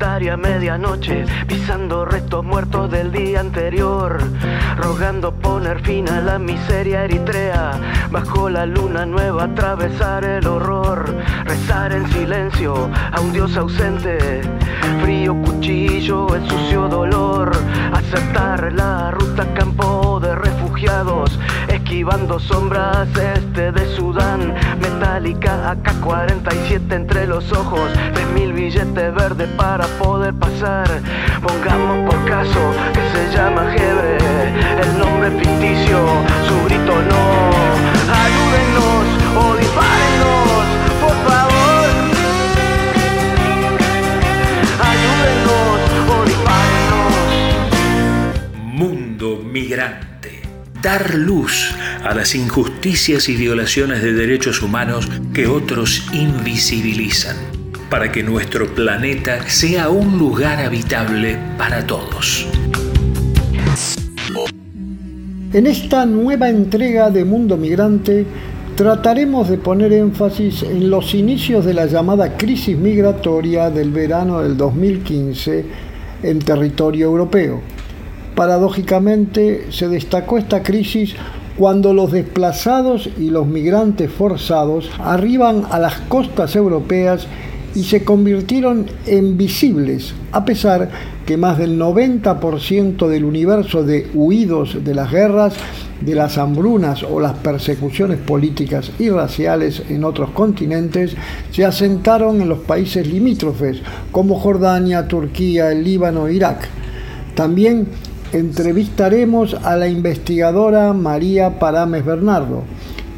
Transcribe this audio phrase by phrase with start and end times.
[0.00, 4.18] solitaria medianoche, pisando restos muertos del día anterior,
[4.78, 7.72] rogando poner fin a la miseria eritrea,
[8.10, 11.04] bajo la luna nueva atravesar el horror,
[11.44, 14.40] rezar en silencio a un dios ausente,
[15.02, 17.52] frío cuchillo, el sucio dolor,
[17.92, 20.09] aceptar la ruta campo
[20.40, 21.38] refugiados,
[21.68, 27.90] esquivando sombras este de Sudán, metálica AK-47 entre los ojos,
[28.34, 30.88] mil billetes verdes para poder pasar.
[31.42, 34.18] Pongamos por caso que se llama Jebre,
[34.82, 35.98] el nombre ficticio,
[36.46, 37.24] su grito no.
[38.24, 39.04] Ayúdennos
[39.36, 39.54] o
[41.00, 41.88] por favor.
[44.90, 46.20] Ayúdennos o.
[48.56, 50.39] Mundo migrante.
[50.82, 57.36] Dar luz a las injusticias y violaciones de derechos humanos que otros invisibilizan
[57.90, 62.46] para que nuestro planeta sea un lugar habitable para todos.
[65.52, 68.24] En esta nueva entrega de Mundo Migrante
[68.74, 74.56] trataremos de poner énfasis en los inicios de la llamada crisis migratoria del verano del
[74.56, 75.64] 2015
[76.22, 77.79] en territorio europeo.
[78.40, 81.14] Paradójicamente se destacó esta crisis
[81.58, 87.26] cuando los desplazados y los migrantes forzados arriban a las costas europeas
[87.74, 90.88] y se convirtieron en visibles, a pesar
[91.26, 95.52] que más del 90% del universo de huidos de las guerras,
[96.00, 101.14] de las hambrunas o las persecuciones políticas y raciales en otros continentes
[101.52, 106.66] se asentaron en los países limítrofes, como Jordania, Turquía, el Líbano Irak.
[107.34, 107.86] También
[108.32, 112.62] entrevistaremos a la investigadora María Parames Bernardo,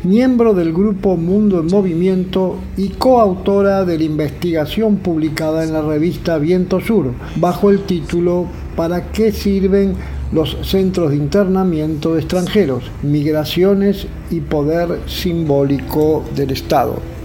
[0.05, 6.39] miembro del grupo Mundo en Movimiento y coautora de la investigación publicada en la revista
[6.39, 9.95] Viento Sur, bajo el título ¿Para qué sirven
[10.33, 12.85] los centros de internamiento de extranjeros?
[13.03, 17.22] Migraciones y poder simbólico del Estado.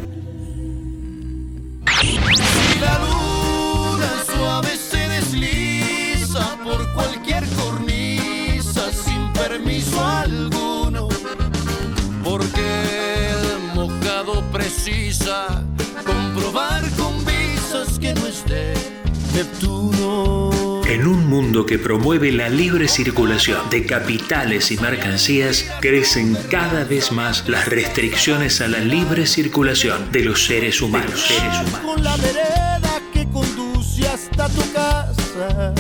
[21.27, 27.47] Un mundo que promueve la libre circulación de capitales y mercancías, crecen cada vez más
[27.49, 31.19] las restricciones a la libre circulación de los seres humanos.
[31.27, 31.81] Seres humanos.
[31.81, 35.73] Con la vereda que conduce hasta tu casa,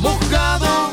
[0.00, 0.92] mojado,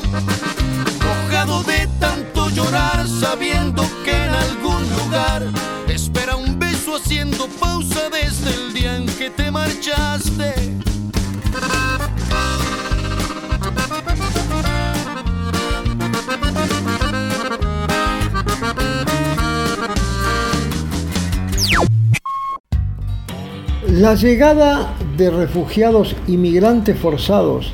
[1.03, 5.43] mojado de tanto llorar, sabiendo que en algún lugar
[5.87, 10.88] espera un beso haciendo pausa desde el día en que te marchaste.
[23.93, 27.71] La llegada de refugiados inmigrantes forzados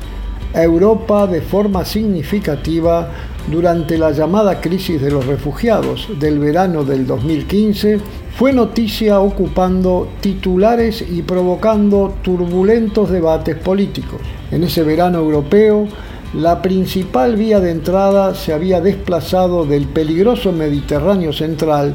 [0.54, 3.10] a Europa de forma significativa
[3.52, 8.00] durante la llamada crisis de los refugiados del verano del 2015
[8.34, 14.20] fue noticia ocupando titulares y provocando turbulentos debates políticos.
[14.50, 15.86] En ese verano europeo,
[16.32, 21.94] la principal vía de entrada se había desplazado del peligroso Mediterráneo central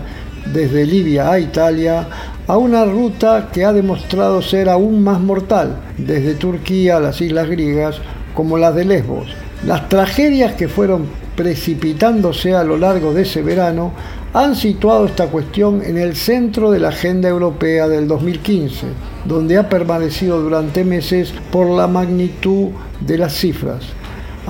[0.54, 2.08] desde Libia a Italia
[2.48, 7.50] a una ruta que ha demostrado ser aún más mortal, desde Turquía a las islas
[7.50, 7.98] griegas
[8.34, 9.28] como las de Lesbos.
[9.66, 13.92] Las tragedias que fueron precipitándose a lo largo de ese verano
[14.34, 18.88] han situado esta cuestión en el centro de la agenda europea del 2015,
[19.26, 22.70] donde ha permanecido durante meses por la magnitud
[23.02, 23.84] de las cifras.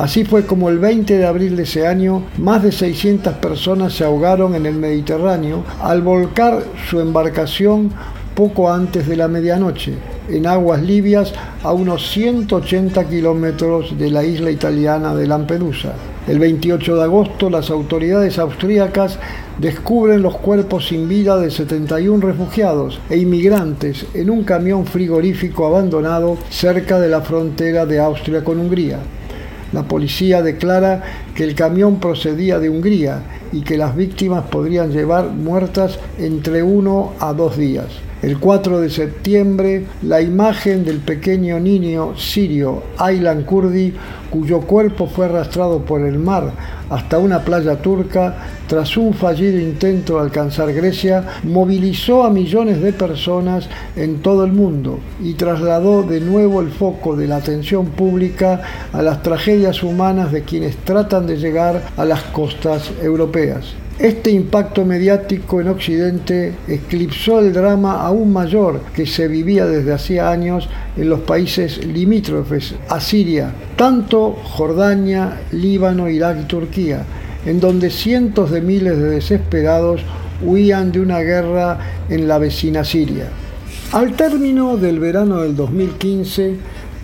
[0.01, 4.03] Así fue como el 20 de abril de ese año, más de 600 personas se
[4.03, 7.91] ahogaron en el Mediterráneo al volcar su embarcación
[8.33, 9.93] poco antes de la medianoche,
[10.27, 11.31] en aguas libias
[11.61, 15.93] a unos 180 kilómetros de la isla italiana de Lampedusa.
[16.27, 19.19] El 28 de agosto las autoridades austríacas
[19.59, 26.39] descubren los cuerpos sin vida de 71 refugiados e inmigrantes en un camión frigorífico abandonado
[26.49, 28.97] cerca de la frontera de Austria con Hungría.
[29.73, 31.01] La policía declara
[31.35, 37.13] que el camión procedía de Hungría y que las víctimas podrían llevar muertas entre uno
[37.19, 37.87] a dos días.
[38.21, 43.95] El 4 de septiembre, la imagen del pequeño niño sirio Aylan Kurdi,
[44.29, 46.51] cuyo cuerpo fue arrastrado por el mar
[46.91, 48.35] hasta una playa turca,
[48.67, 54.51] tras un fallido intento de alcanzar Grecia, movilizó a millones de personas en todo el
[54.51, 58.61] mundo y trasladó de nuevo el foco de la atención pública
[58.93, 63.73] a las tragedias humanas de quienes tratan de llegar a las costas europeas.
[64.01, 70.31] Este impacto mediático en Occidente eclipsó el drama aún mayor que se vivía desde hacía
[70.31, 70.67] años
[70.97, 77.05] en los países limítrofes a Siria, tanto Jordania, Líbano, Irak y Turquía,
[77.45, 80.01] en donde cientos de miles de desesperados
[80.43, 81.77] huían de una guerra
[82.09, 83.25] en la vecina Siria.
[83.91, 86.55] Al término del verano del 2015,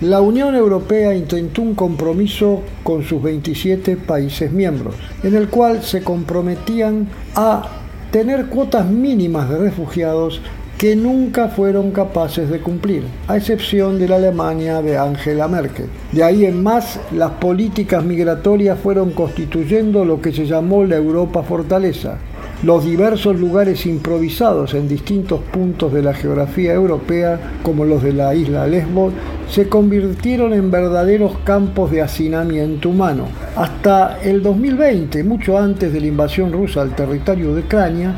[0.01, 6.03] la Unión Europea intentó un compromiso con sus 27 países miembros, en el cual se
[6.03, 7.67] comprometían a
[8.11, 10.39] tener cuotas mínimas de refugiados
[10.77, 15.87] que nunca fueron capaces de cumplir, a excepción de la Alemania de Angela Merkel.
[16.11, 21.41] De ahí en más, las políticas migratorias fueron constituyendo lo que se llamó la Europa
[21.41, 22.19] Fortaleza,
[22.63, 28.33] los diversos lugares improvisados en distintos puntos de la geografía europea, como los de la
[28.33, 29.13] isla Lesbos,
[29.49, 33.25] se convirtieron en verdaderos campos de hacinamiento humano.
[33.55, 38.15] Hasta el 2020, mucho antes de la invasión rusa al territorio de Ucrania,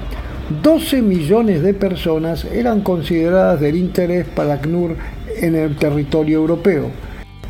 [0.63, 4.95] 12 millones de personas eran consideradas del interés para ACNUR
[5.41, 6.89] en el territorio europeo.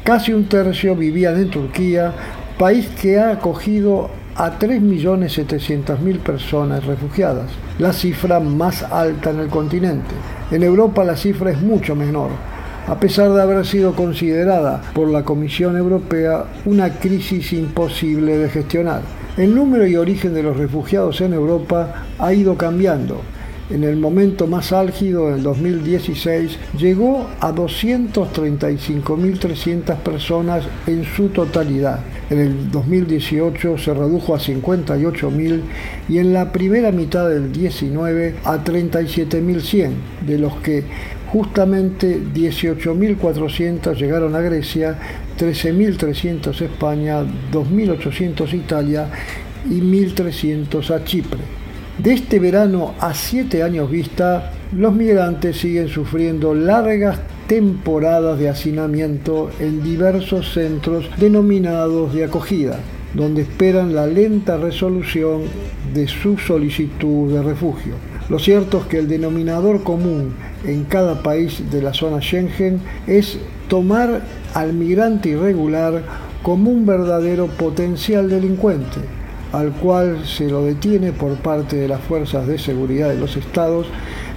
[0.04, 2.14] Casi un tercio vivían en Turquía,
[2.58, 4.10] país que ha acogido
[4.40, 10.16] a 3.700.000 personas refugiadas, la cifra más alta en el continente.
[10.50, 12.30] En Europa la cifra es mucho menor,
[12.88, 19.02] a pesar de haber sido considerada por la Comisión Europea una crisis imposible de gestionar.
[19.36, 23.22] El número y origen de los refugiados en Europa ha ido cambiando
[23.70, 32.00] en el momento más álgido del 2016, llegó a 235.300 personas en su totalidad.
[32.30, 35.62] En el 2018 se redujo a 58.000
[36.10, 39.92] y en la primera mitad del 19 a 37.100,
[40.26, 40.84] de los que
[41.28, 44.98] justamente 18.400 llegaron a Grecia,
[45.38, 49.08] 13.300 a España, 2.800 a Italia
[49.70, 51.59] y 1.300 a Chipre.
[52.00, 59.50] De este verano a siete años vista, los migrantes siguen sufriendo largas temporadas de hacinamiento
[59.60, 62.80] en diversos centros denominados de acogida,
[63.14, 65.42] donde esperan la lenta resolución
[65.94, 67.96] de su solicitud de refugio.
[68.30, 70.36] Lo cierto es que el denominador común
[70.66, 74.22] en cada país de la zona Schengen es tomar
[74.54, 76.04] al migrante irregular
[76.44, 79.19] como un verdadero potencial delincuente
[79.52, 83.88] al cual se lo detiene por parte de las fuerzas de seguridad de los estados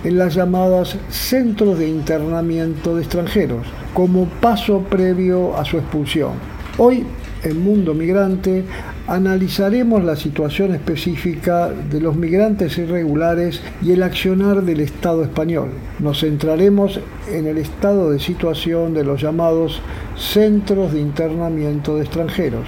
[0.05, 6.33] en las llamadas centros de internamiento de extranjeros, como paso previo a su expulsión.
[6.79, 7.05] Hoy,
[7.45, 8.65] en Mundo Migrante,
[9.07, 15.71] analizaremos la situación específica de los migrantes irregulares y el accionar del Estado español.
[15.99, 17.01] Nos centraremos
[17.31, 19.81] en el estado de situación de los llamados
[20.17, 22.67] centros de internamiento de extranjeros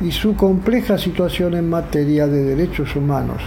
[0.00, 3.42] y su compleja situación en materia de derechos humanos.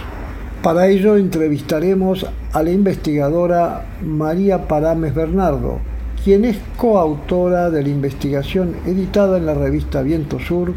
[0.62, 5.78] Para ello entrevistaremos a la investigadora María Parames Bernardo,
[6.24, 10.72] quien es coautora de la investigación editada en la revista Viento Sur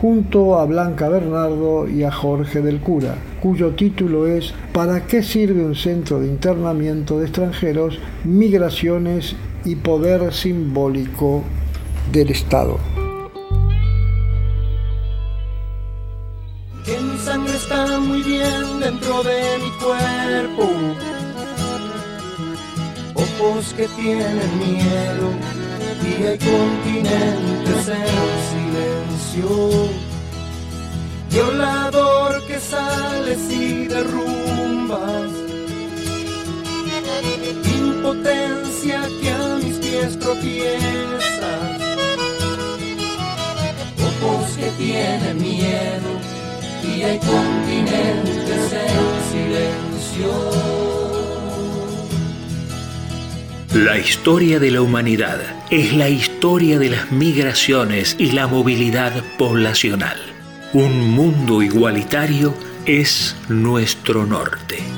[0.00, 5.64] junto a Blanca Bernardo y a Jorge del Cura, cuyo título es ¿Para qué sirve
[5.64, 11.42] un centro de internamiento de extranjeros, migraciones y poder simbólico
[12.12, 12.78] del Estado?
[18.86, 20.64] Dentro de mi cuerpo.
[23.14, 25.26] Ojos que tienen miedo
[26.08, 29.48] y hay continentes en silencio.
[31.32, 35.30] Violador que sales y derrumbas.
[37.82, 41.60] Impotencia que a mis pies tropiezas.
[44.08, 46.05] Ojos que tienen miedo
[49.30, 50.30] silencio.
[53.74, 60.18] La historia de la humanidad es la historia de las migraciones y la movilidad poblacional.
[60.72, 62.54] Un mundo igualitario
[62.86, 64.95] es nuestro norte.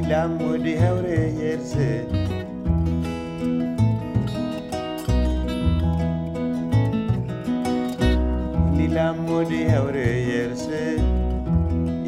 [0.00, 1.88] Modi hawre yerse
[8.76, 10.82] lila modi hawre yerse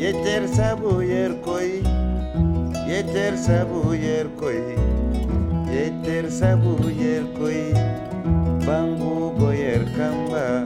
[0.03, 1.69] yeter sabu yer koy
[2.89, 4.57] yeter sabu yer koy
[6.91, 8.15] yer
[8.67, 10.65] bangu goyer kamba.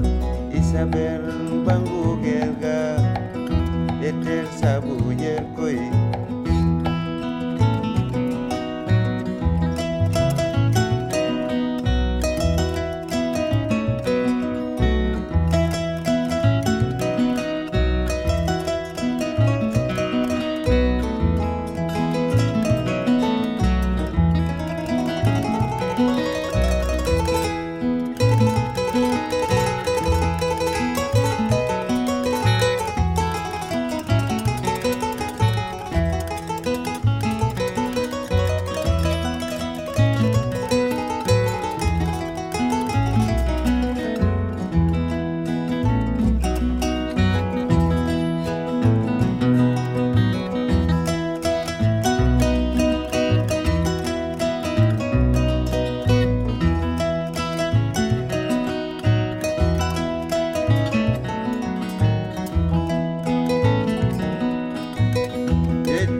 [0.54, 1.22] Isabel
[1.66, 2.94] bangu gerga.
[4.02, 5.07] Yeter sabu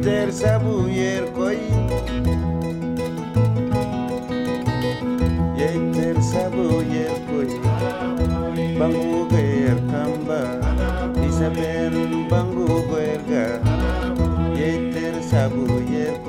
[0.09, 1.59] yeter sabu yer koy
[5.61, 7.51] yeter sabu yer koy
[8.81, 10.41] bangu ger kamba
[11.29, 11.93] isabel
[12.33, 13.47] bangu gerga
[14.61, 16.28] yeter sabu yer koy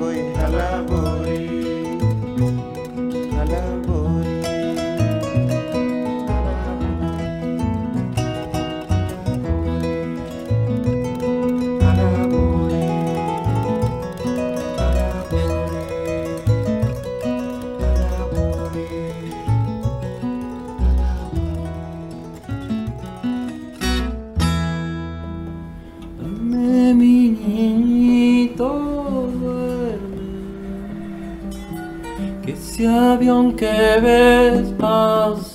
[33.10, 35.49] avión que ves pasar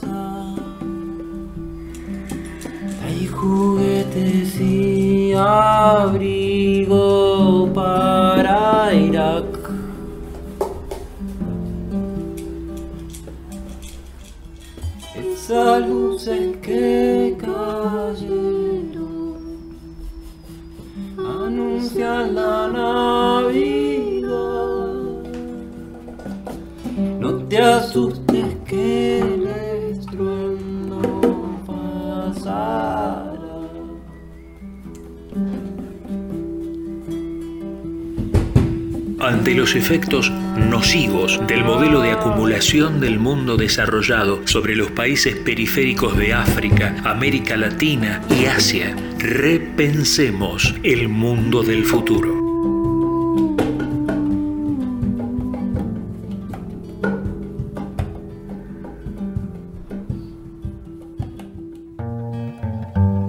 [39.25, 46.15] Ante los efectos nocivos del modelo de acumulación del mundo desarrollado sobre los países periféricos
[46.15, 52.46] de África, América Latina y Asia, repensemos el mundo del futuro.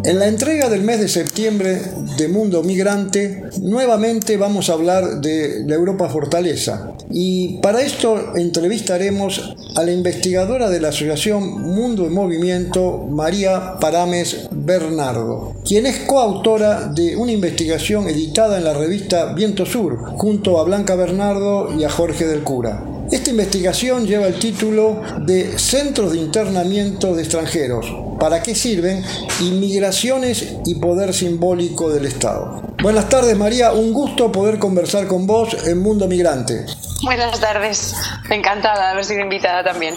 [0.05, 1.81] En la entrega del mes de septiembre
[2.17, 6.93] de Mundo Migrante, nuevamente vamos a hablar de la Europa Fortaleza.
[7.11, 14.49] Y para esto entrevistaremos a la investigadora de la Asociación Mundo en Movimiento, María Parames
[14.51, 20.65] Bernardo, quien es coautora de una investigación editada en la revista Viento Sur, junto a
[20.65, 22.96] Blanca Bernardo y a Jorge del Cura.
[23.11, 27.87] Esta investigación lleva el título de Centros de Internamiento de Extranjeros.
[28.19, 29.05] ¿Para qué sirven?
[29.41, 32.63] Inmigraciones y Poder Simbólico del Estado.
[32.83, 36.67] Buenas tardes María, un gusto poder conversar con vos en Mundo Migrante.
[37.05, 37.95] Buenas tardes,
[38.29, 39.95] encantada de haber sido invitada también.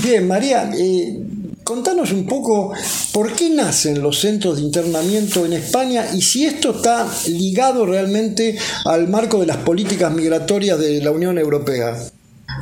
[0.00, 1.18] Bien, María, eh,
[1.64, 2.72] contanos un poco
[3.12, 8.56] por qué nacen los centros de internamiento en España y si esto está ligado realmente
[8.84, 11.96] al marco de las políticas migratorias de la Unión Europea.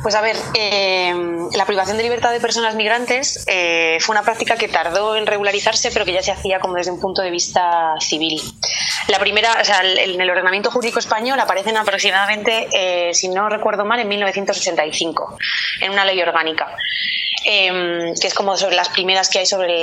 [0.03, 1.13] Pues a ver, eh,
[1.55, 5.91] la privación de libertad de personas migrantes eh, fue una práctica que tardó en regularizarse,
[5.91, 8.39] pero que ya se hacía como desde un punto de vista civil.
[9.07, 13.85] La primera, o sea, en el ordenamiento jurídico español aparecen aproximadamente, eh, si no recuerdo
[13.85, 15.37] mal, en 1985,
[15.81, 16.75] en una ley orgánica.
[17.45, 19.81] Em, que es como sobre las primeras que hay sobre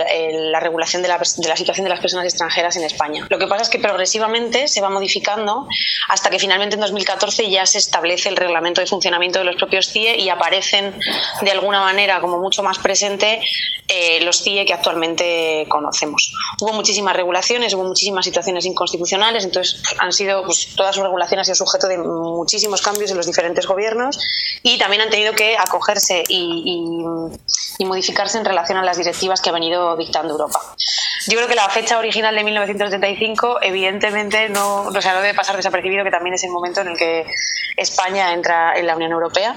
[0.51, 3.27] la regulación de la, de la, situación de las personas extranjeras en España.
[3.31, 5.69] Lo que pasa es que progresivamente se va modificando
[6.09, 9.89] hasta que finalmente en 2014 ya se establece el reglamento de funcionamiento de los propios
[9.89, 10.95] CIE y aparecen
[11.43, 13.41] de alguna manera como mucho más presente
[13.87, 16.33] eh, los CIE que actualmente conocemos.
[16.61, 21.55] Hubo muchísimas regulaciones, hubo muchísimas situaciones inconstitucionales, entonces han sido, pues, toda su regulación sido
[21.55, 24.19] sujeto de muchísimos cambios en los diferentes gobiernos
[24.63, 26.85] y también han tenido que acogerse y
[27.85, 30.61] modificarse en relación a las directivas que ha venido dictando Europa.
[31.27, 35.57] Yo creo que la fecha original de 1975, evidentemente, no, o sea, no debe pasar
[35.57, 37.27] desapercibido que también es el momento en el que
[37.77, 39.57] España entra en la Unión Europea.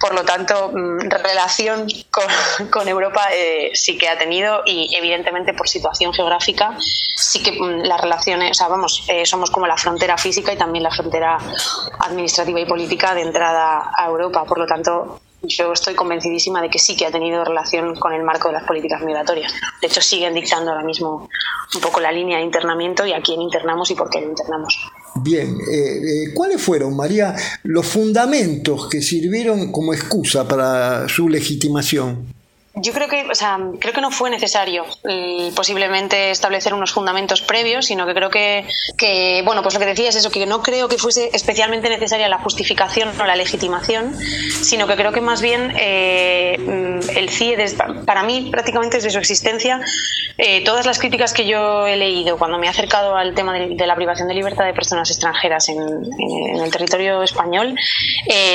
[0.00, 1.86] Por lo tanto, mm, relación
[2.70, 7.82] con, Europa eh, sí que ha tenido y, evidentemente, por situación geográfica, sí que mm,
[7.82, 11.38] las relaciones, o sea, vamos, eh, somos como la frontera física y también la frontera
[12.00, 14.44] administrativa y política de entrada a Europa.
[14.44, 18.22] Por lo tanto, yo estoy convencidísima de que sí que ha tenido relación con el
[18.22, 19.52] marco de las políticas migratorias.
[19.80, 21.28] De hecho, siguen dictando ahora mismo
[21.74, 24.78] un poco la línea de internamiento y a quién internamos y por qué lo internamos.
[25.16, 32.37] Bien, eh, eh, ¿cuáles fueron, María, los fundamentos que sirvieron como excusa para su legitimación?
[32.80, 37.40] Yo creo que, o sea, creo que no fue necesario eh, posiblemente establecer unos fundamentos
[37.40, 38.64] previos, sino que creo que,
[38.96, 42.28] que, bueno, pues lo que decía es eso, que no creo que fuese especialmente necesaria
[42.28, 44.16] la justificación o la legitimación,
[44.62, 47.56] sino que creo que más bien eh, el CIE,
[48.06, 49.80] para mí prácticamente desde su existencia,
[50.36, 53.86] eh, todas las críticas que yo he leído cuando me he acercado al tema de,
[53.86, 57.74] la privación de libertad de personas extranjeras en, el territorio español,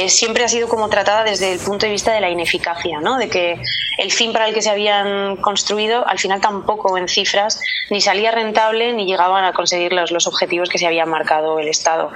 [0.07, 3.17] siempre ha sido como tratada desde el punto de vista de la ineficacia, ¿no?
[3.17, 3.57] De que
[3.97, 8.31] el fin para el que se habían construido al final tampoco en cifras ni salía
[8.31, 12.11] rentable ni llegaban a conseguir los, los objetivos que se había marcado el Estado.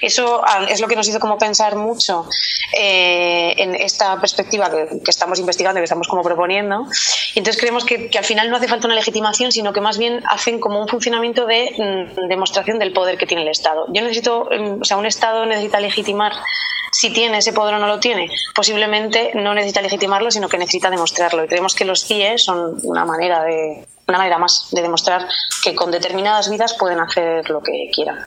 [0.00, 2.26] Eso ah, es lo que nos hizo como pensar mucho
[2.76, 6.86] eh, en esta perspectiva que, estamos investigando y que estamos como proponiendo.
[7.34, 10.22] Entonces creemos que, que, al final no hace falta una legitimación, sino que más bien
[10.28, 13.86] hacen como un funcionamiento de mm, demostración del poder que tiene el Estado.
[13.88, 16.32] Yo necesito, mm, o sea, un Estado necesita legitimar
[17.02, 18.30] si tiene ese poder o no lo tiene.
[18.54, 21.44] Posiblemente no necesita legitimarlo, sino que necesita demostrarlo.
[21.44, 25.26] Y creemos que los CIE son una manera de una manera más de demostrar
[25.64, 28.18] que con determinadas vidas pueden hacer lo que quieran.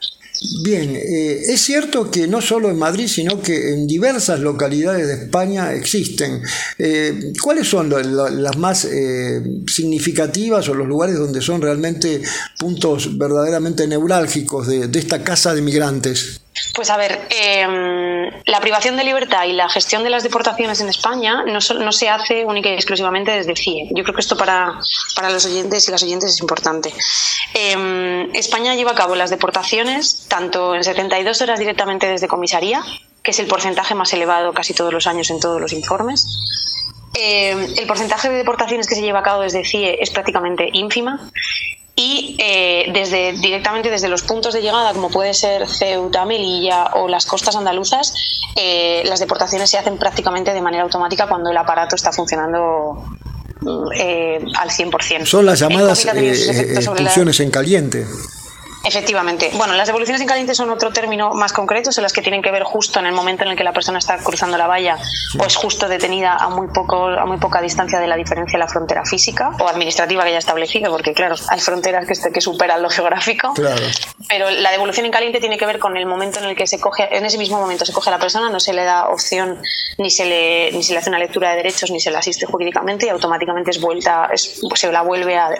[0.62, 5.24] Bien, eh, es cierto que no solo en Madrid, sino que en diversas localidades de
[5.24, 6.42] España existen.
[6.78, 12.20] Eh, ¿Cuáles son las más eh, significativas o los lugares donde son realmente
[12.58, 16.42] puntos verdaderamente neurálgicos de, de esta casa de migrantes?
[16.74, 20.88] Pues a ver, em, la privación de libertad y la gestión de las deportaciones en
[20.88, 23.88] España no, no, se hace única y exclusivamente desde CIE.
[23.94, 24.78] Yo creo que esto para,
[25.14, 26.92] para los oyentes y las oyentes es importante.
[27.54, 32.82] Em, España lleva a cabo las deportaciones tanto en 72 horas directamente desde comisaría,
[33.22, 36.26] que es el porcentaje más elevado casi todos los años en todos los informes.
[37.14, 41.30] Em, el porcentaje de deportaciones que se lleva a cabo desde CIE es prácticamente ínfima
[41.96, 47.08] y eh, desde directamente desde los puntos de llegada como puede ser Ceuta, Melilla o
[47.08, 48.12] las costas andaluzas
[48.54, 53.04] eh, las deportaciones se hacen prácticamente de manera automática cuando el aparato está funcionando
[53.94, 55.26] eh, al 100%.
[55.26, 58.06] Son las llamadas expulsiones en caliente.
[58.86, 59.50] Efectivamente.
[59.54, 62.50] Bueno, las devoluciones en caliente son otro término más concreto, son las que tienen que
[62.50, 64.96] ver justo en el momento en el que la persona está cruzando la valla
[65.38, 68.64] o es justo detenida a muy poco a muy poca distancia de la diferencia de
[68.64, 72.40] la frontera física o administrativa que haya establecido, porque claro, hay fronteras que, este, que
[72.40, 73.52] superan lo geográfico.
[73.54, 73.82] Claro.
[74.28, 76.78] Pero la devolución en caliente tiene que ver con el momento en el que se
[76.80, 79.60] coge, en ese mismo momento se coge a la persona, no se le da opción
[79.98, 82.46] ni se le ni se le hace una lectura de derechos ni se le asiste
[82.46, 85.50] jurídicamente y automáticamente es vuelta, se la vuelve a,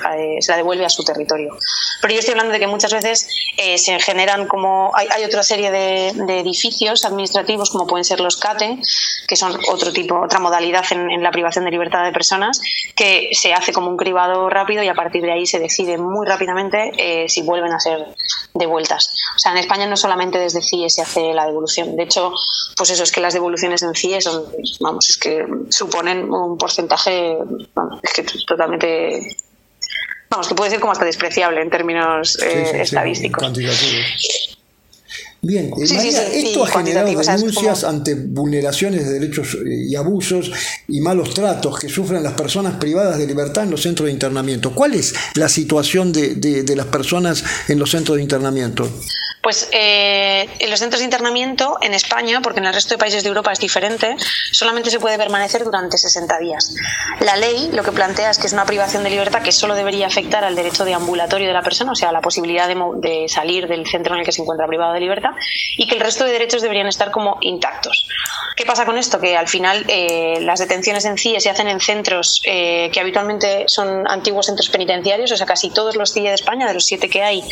[0.40, 1.56] se la devuelve a su territorio.
[2.00, 3.15] Pero yo estoy hablando de que muchas veces
[3.56, 4.92] eh, se generan como.
[4.94, 6.08] Hay, otra serie de,
[6.40, 8.78] edificios administrativos, como pueden ser los CATE,
[9.26, 12.60] que son otro tipo, otra modalidad en, la privación de libertad de personas,
[12.94, 16.26] que se hace como un cribado rápido y a partir de ahí se decide muy
[16.26, 18.06] rápidamente eh, si vuelven a ser
[18.54, 19.14] devueltas.
[19.34, 21.96] O sea, en España no solamente desde CIE se hace la devolución.
[21.96, 22.32] De hecho,
[22.76, 24.44] pues eso es que las devoluciones en CIE son,
[24.80, 27.36] vamos, es que suponen un porcentaje,
[28.02, 29.36] es que totalmente
[30.30, 33.52] vamos, que puede ser como hasta despreciable en términos eh, estadísticos.
[35.42, 40.50] Bien, eh, esto ha generado denuncias ante vulneraciones de derechos eh, y abusos
[40.88, 44.74] y malos tratos que sufren las personas privadas de libertad en los centros de internamiento.
[44.74, 48.90] ¿Cuál es la situación de, de las personas en los centros de internamiento?
[49.46, 53.22] Pues eh, en los centros de internamiento en España, porque en el resto de países
[53.22, 54.16] de Europa es diferente,
[54.50, 56.74] solamente se puede permanecer durante 60 días.
[57.20, 60.08] La ley lo que plantea es que es una privación de libertad que solo debería
[60.08, 63.86] afectar al derecho de ambulatorio de la persona, o sea, la posibilidad de, salir del
[63.86, 65.30] centro en el que se encuentra privado de libertad,
[65.76, 68.08] y que el resto de derechos deberían estar como intactos.
[68.56, 69.20] ¿Qué pasa con esto?
[69.20, 73.66] Que al final eh, las detenciones en CIE se hacen en centros eh, que habitualmente
[73.68, 77.08] son antiguos centros penitenciarios, o sea, casi todos los CIE de España, de los siete
[77.08, 77.44] que hay,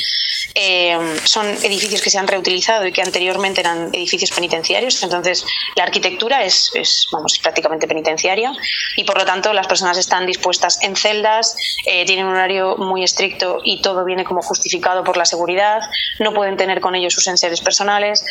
[0.57, 5.03] eh, son edificios que se han reutilizado y que anteriormente eran edificios penitenciarios.
[5.03, 5.45] Entonces,
[5.77, 8.53] la arquitectura es, es vamos, prácticamente penitenciaria
[8.97, 11.57] y por lo tanto las personas están dispuestas en celdas,
[12.07, 15.81] tienen un horario muy estricto y todo viene como justificado por la seguridad,
[16.19, 18.25] no pueden tener con ellos sus enseres personales,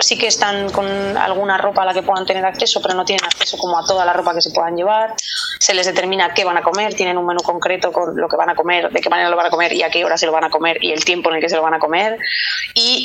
[0.00, 0.86] sí que están con
[1.16, 4.04] alguna ropa a la que puedan tener acceso, pero no tienen acceso como a toda
[4.04, 5.14] la ropa que se puedan llevar.
[5.58, 8.50] Se les determina qué van a comer, tienen un menú concreto con lo que van
[8.50, 10.32] a comer, de qué manera lo van a comer y a qué hora se lo
[10.32, 12.18] van a comer y el tiempo en el que se lo van a comer.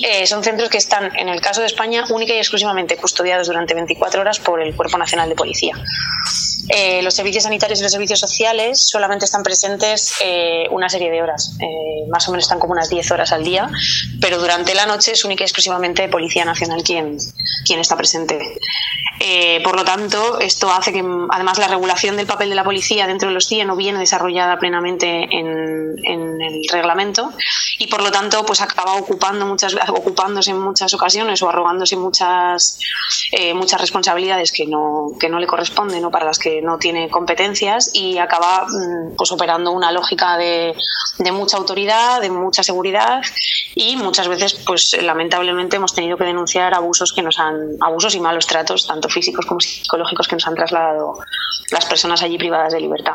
[0.06, 3.73] Eh, son centros que están, en el caso de España, única y exclusivamente custodiados durante
[3.73, 5.75] 24 horas por el Cuerpo Nacional de Policía.
[6.69, 11.21] Eh, los servicios sanitarios y los servicios sociales solamente están presentes eh, una serie de
[11.21, 11.58] horas,
[12.10, 13.69] más o menos están como unas 10 horas al día,
[14.21, 17.17] pero durante la noche es única y exclusivamente Policía Nacional quien,
[17.65, 18.38] quien está presente.
[19.19, 23.06] Eh, por lo tanto, esto hace que, además, la regulación del papel de la policía
[23.06, 25.89] dentro de los CIE no viene desarrollada plenamente en,
[26.41, 27.34] el reglamento
[27.78, 32.79] y, por lo tanto, pues acaba ocupando muchas, ocupándose en muchas ocasiones o arrogándose muchas,
[33.31, 37.09] eh, muchas responsabilidades que no, que no le corresponden o para las que no tiene
[37.09, 40.75] competencias y acaba mm, pues, operando una lógica de,
[41.17, 43.21] de mucha autoridad, de mucha seguridad
[43.75, 48.19] y muchas veces, pues lamentablemente, hemos tenido que denunciar abusos que nos han, abusos y
[48.19, 51.19] malos tratos, tanto físicos como psicológicos que nos han trasladado
[51.71, 53.13] las personas allí privadas de libertad.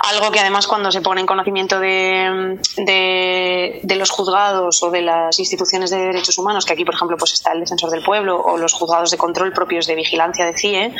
[0.00, 5.38] Algo que además cuando se pone en conocimiento de, de, los juzgados o de las
[5.38, 8.56] instituciones de derechos humanos, que aquí por ejemplo pues está el defensor del pueblo o
[8.58, 10.94] los juzgados de control propios de vigilancia de CIE,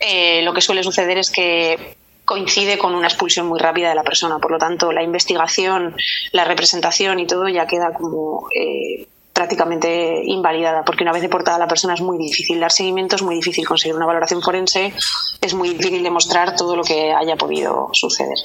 [0.00, 4.04] eh, lo que suele suceder es que coincide con una expulsión muy rápida de la
[4.04, 4.38] persona.
[4.38, 5.96] Por lo tanto, la investigación,
[6.32, 11.66] la representación y todo ya queda como eh, prácticamente invalidada, porque una vez deportada la
[11.66, 14.92] persona es muy difícil dar seguimiento, es muy difícil conseguir una valoración forense,
[15.40, 18.36] es muy difícil demostrar todo lo que haya podido suceder.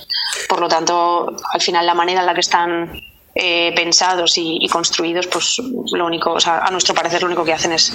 [0.49, 3.01] Por lo tanto, al final la manera en la que están
[3.37, 5.57] eh, pensados y, construidos, pues
[5.91, 7.91] lo único, o sea, a nuestro parecer lo único que hacen es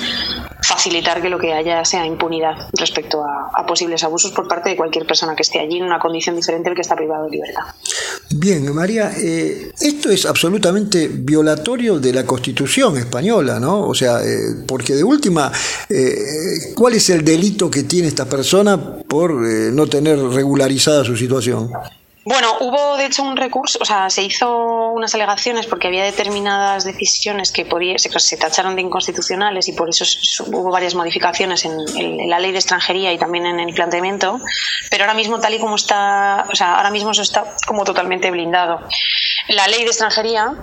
[0.60, 5.06] facilitar que lo que haya sea impunidad respecto a, posibles abusos por parte de cualquier
[5.06, 7.62] persona que esté allí en una condición diferente al que está privado de libertad.
[8.32, 13.88] Bien, María, eh, esto es absolutamente violatorio de la Constitución española, ¿no?
[13.88, 15.50] O sea, eh, porque de última,
[16.74, 21.70] ¿cuál es el delito que tiene esta persona por no tener regularizada su situación?
[22.30, 26.84] Bueno, hubo de hecho un recurso, o sea, se hizo unas alegaciones porque había determinadas
[26.84, 30.04] decisiones que podía, se, tacharon de inconstitucionales y por eso
[30.46, 34.38] hubo varias modificaciones en, la ley de extranjería y también en el planteamiento,
[34.90, 38.30] pero ahora mismo tal y como está, o sea, ahora mismo eso está como totalmente
[38.30, 38.78] blindado.
[39.48, 40.54] La ley de extranjería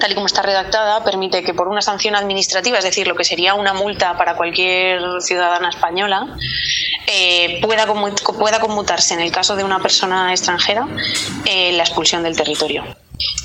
[0.00, 3.24] tal y como está redactada, permite que por una sanción administrativa, es decir, lo que
[3.24, 6.36] sería una multa para cualquier ciudadana española,
[7.06, 10.88] eh, pueda, pueda conmutarse en el caso de una persona extranjera
[11.44, 12.84] eh, la expulsión del territorio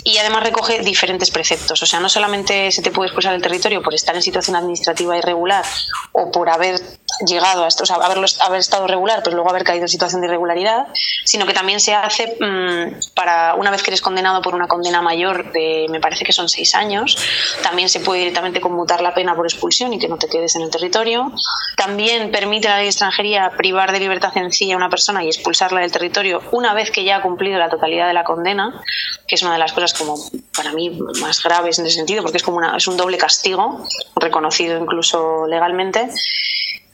[0.04, 1.82] y además recoge diferentes preceptos.
[1.82, 5.18] O sea, no solamente se te puede expulsar del territorio por estar en situación administrativa
[5.18, 5.66] irregular
[6.12, 6.80] o por haber
[7.26, 10.22] llegado a esto, o sea, haberlo, haber estado regular, pero luego haber caído en situación
[10.22, 10.88] de irregularidad,
[11.24, 15.02] sino que también se hace mm, para una vez que eres condenado por una condena
[15.02, 17.18] mayor de, me parece que son seis años,
[17.64, 20.64] también se puede directamente conmutar la pena por expulsión y que no te quedes en
[20.64, 21.32] el territorio.
[21.78, 25.82] También permite la ley de extranjería privar de libertad sencilla a una persona y expulsarla
[25.82, 28.82] del territorio una vez que ya ha cumplido la totalidad de la condena,
[29.28, 30.16] que es una de las cosas como
[30.56, 33.86] para mí más graves en ese sentido, porque es como una, es un doble castigo,
[34.16, 36.10] reconocido incluso legalmente.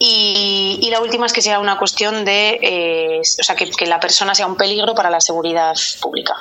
[0.03, 4.33] Y, la última es que sea una cuestión de, eh, o sea, que, la persona
[4.33, 6.35] sea un peligro para la seguridad pública.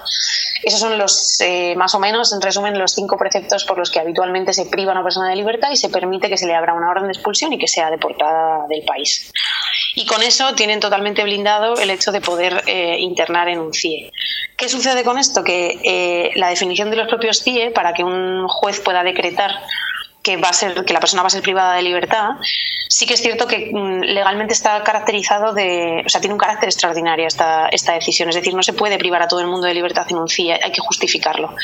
[0.62, 4.00] Esos son los, eh, más o menos, en resumen, los cinco preceptos por los que
[4.00, 6.72] habitualmente se priva a una persona de libertad y se permite que se le abra
[6.72, 9.30] una orden de expulsión y que sea deportada del país.
[9.94, 14.10] Y con eso tienen totalmente blindado el hecho de poder eh, internar en un CIE.
[14.56, 15.44] ¿Qué sucede con esto?
[15.44, 19.50] Que la definición de los propios CIE, para que un juez pueda decretar
[20.22, 22.30] que va a ser que la persona va a ser privada de libertad,
[22.88, 26.68] sí que es cierto que mm, legalmente está caracterizado de, o sea, tiene un carácter
[26.68, 29.74] extraordinario esta, esta decisión, es decir, no se puede privar a todo el mundo de
[29.74, 31.54] libertad en un CIE, hay que justificarlo.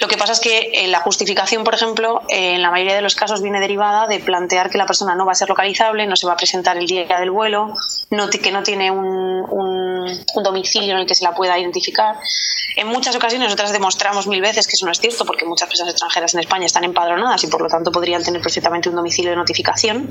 [0.00, 3.00] Lo que pasa es que eh, la justificación, por ejemplo, eh, en la mayoría de
[3.00, 6.16] los casos viene derivada de plantear que la persona no va a ser localizable, no
[6.16, 7.72] se va a presentar el día del vuelo,
[8.10, 12.16] no, que no tiene un, un, un domicilio en el que se la pueda identificar.
[12.76, 15.94] En muchas ocasiones nosotras demostramos mil veces que eso no es cierto porque muchas personas
[15.94, 17.90] extranjeras en España están empadronadas y por lo tanto
[18.24, 20.10] tener perfectamente un domicilio de notificación,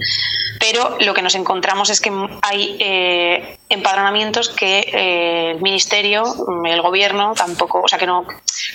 [0.60, 6.24] pero lo que nos encontramos es que hay eh, empadronamientos que eh, el ministerio,
[6.66, 8.26] el gobierno tampoco, o sea, que no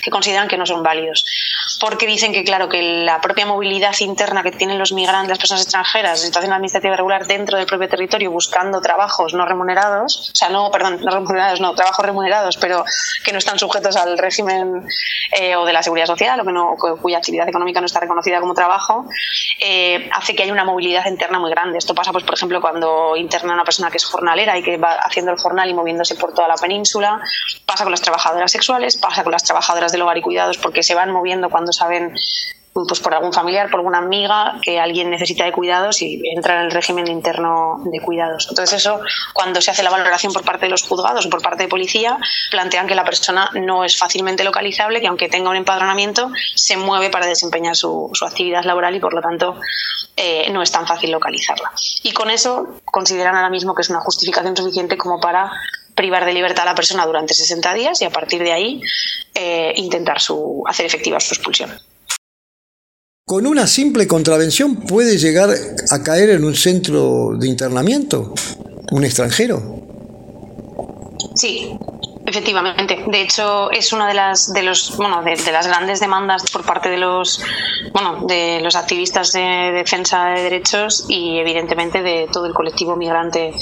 [0.01, 1.25] que consideran que no son válidos,
[1.79, 5.63] porque dicen que claro que la propia movilidad interna que tienen los migrantes, las personas
[5.63, 10.49] extranjeras, en situación administrativa regular dentro del propio territorio buscando trabajos no remunerados, o sea,
[10.49, 12.83] no, perdón, no remunerados, no, trabajos remunerados, pero
[13.23, 14.85] que no están sujetos al régimen
[15.39, 18.39] eh, o de la seguridad social o que no, cuya actividad económica no está reconocida
[18.39, 19.00] como trabajo,
[19.59, 21.77] eh, hace que haya una movilidad interna muy grande.
[21.77, 24.93] Esto pasa, pues, por ejemplo, cuando interna una persona que es jornalera y que va
[24.95, 27.21] haciendo el jornal y moviéndose por toda la península,
[27.65, 30.95] pasa con las trabajadoras sexuales, pasa con las trabajadoras del hogar y cuidados porque se
[30.95, 32.13] van moviendo cuando saben
[32.73, 36.65] pues por algún familiar, por alguna amiga que alguien necesita de cuidados y entra en
[36.67, 38.47] el régimen interno de cuidados.
[38.49, 39.01] Entonces eso,
[39.33, 42.17] cuando se hace la valoración por parte de los juzgados o por parte de policía,
[42.49, 47.09] plantean que la persona no es fácilmente localizable, que aunque tenga un empadronamiento, se mueve
[47.09, 49.59] para desempeñar su, actividad laboral y por lo tanto
[50.15, 51.71] eh, no es tan fácil localizarla.
[52.03, 55.51] Y con eso consideran ahora mismo que es una justificación suficiente como para
[55.95, 58.81] privar de libertad a la persona durante 60 días y a partir de ahí
[59.33, 61.71] eh, intentar su, hacer efectiva su expulsión.
[63.25, 65.49] ¿Con una simple contravención puede llegar
[65.89, 68.33] a caer en un centro de internamiento
[68.91, 69.79] un extranjero?
[71.35, 71.77] Sí,
[72.25, 73.03] Efectivamente.
[73.07, 76.89] De hecho, es una de las de los bueno de, las grandes demandas por parte
[76.89, 77.43] de los
[77.91, 83.53] bueno de los activistas de defensa de derechos y evidentemente de todo el colectivo migrante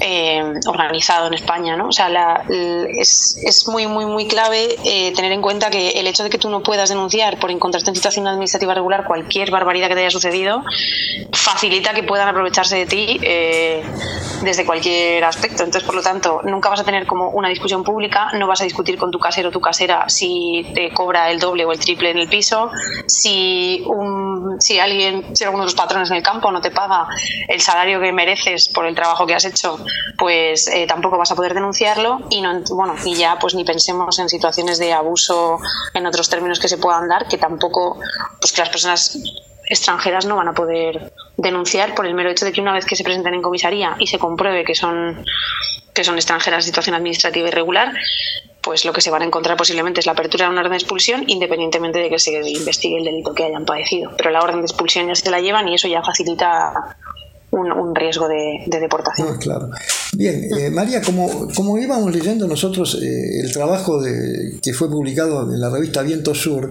[0.00, 1.88] eh, organizado en España, ¿no?
[1.88, 6.06] O sea, la, es, es, muy muy muy clave eh, tener en cuenta que el
[6.06, 9.88] hecho de que tú no puedas denunciar por encontrarte en situación administrativa regular cualquier barbaridad
[9.88, 10.62] que te haya sucedido
[11.32, 13.82] facilita que puedan aprovecharse de ti eh,
[14.42, 15.64] desde cualquier aspecto.
[15.64, 17.48] Entonces, por lo tanto, nunca vas a tener como una
[17.84, 21.38] pública, no vas a discutir con tu casero o tu casera si te cobra el
[21.38, 22.70] doble o el triple en el piso,
[23.06, 27.06] si, un, si alguien, si alguno de los patrones en el campo no te paga
[27.48, 29.78] el salario que mereces por el trabajo que has hecho,
[30.18, 34.18] pues eh, tampoco vas a poder denunciarlo y no, bueno, y ya pues ni pensemos
[34.18, 35.58] en situaciones de abuso
[35.94, 37.98] en otros términos que se puedan dar, que tampoco,
[38.40, 39.18] pues que las personas
[39.66, 42.96] extranjeras no van a poder denunciar por el mero hecho de que una vez que
[42.96, 45.24] se presenten en comisaría y se compruebe que son
[45.92, 47.92] que son extranjeras en situación administrativa irregular,
[48.62, 50.78] pues lo que se van a encontrar posiblemente es la apertura de una orden de
[50.78, 54.12] expulsión, independientemente de que se investigue el delito que hayan padecido.
[54.16, 56.96] Pero la orden de expulsión ya se la llevan y eso ya facilita
[57.50, 59.28] un, riesgo de, deportación.
[59.30, 59.70] Ah, claro.
[60.14, 65.52] Bien, eh, María, como, como íbamos leyendo nosotros eh, el trabajo de, que fue publicado
[65.52, 66.70] en la revista Viento Sur,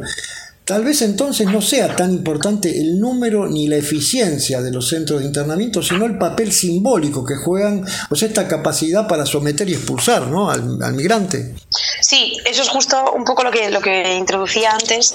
[0.72, 5.20] Tal vez entonces no sea tan importante el número ni la eficiencia de los centros
[5.20, 10.28] de internamiento, sino el papel simbólico que juegan, sea, esta capacidad para someter y expulsar
[10.28, 10.50] ¿no?
[10.50, 11.56] al, migrante.
[12.00, 15.14] Sí, eso es justo un poco lo que, lo que introducía antes.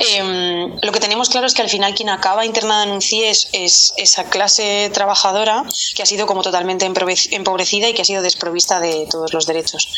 [0.00, 3.30] Em, lo que tenemos claro es que al final quien acaba internada en un CIE
[3.30, 5.62] es, es, esa clase trabajadora
[5.94, 6.90] que ha sido como totalmente
[7.30, 9.88] empobrecida y que ha sido desprovista de todos los derechos.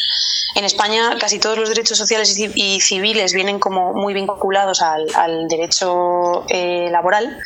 [0.56, 6.44] En España casi todos los derechos sociales y civiles vienen como muy vinculados al, derecho
[6.48, 7.38] eh, laboral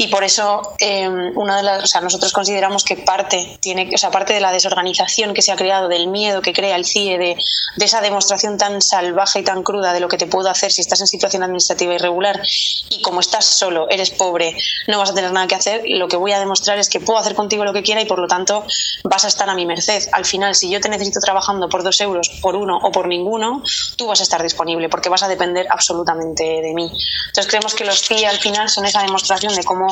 [0.00, 3.98] y por eso eh, una de las, o sea, nosotros consideramos que parte tiene, o
[3.98, 7.18] sea, parte de la desorganización que se ha creado, del miedo que crea el CIE,
[7.18, 7.36] de,
[7.76, 10.80] de esa demostración tan salvaje y tan cruda de lo que te puedo hacer si
[10.80, 12.40] estás en situación administrativa irregular
[12.88, 14.56] y como estás solo, eres pobre,
[14.88, 17.18] no vas a tener nada que hacer, lo que voy a demostrar es que puedo
[17.18, 18.64] hacer contigo lo que quiera y por lo tanto
[19.04, 20.08] vas a estar a mi merced.
[20.12, 23.62] Al final, si yo te necesito trabajando por dos euros por uno o por ninguno,
[23.96, 26.90] tú vas a estar disponible porque vas a depender absolutamente de mí.
[27.26, 29.89] Entonces creemos que los CIE al final son esa demostración de cómo